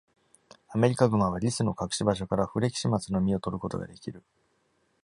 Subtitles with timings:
[0.69, 4.23] アメリカグマはリスの隠し場所からフレキシマツの実を取ることができる。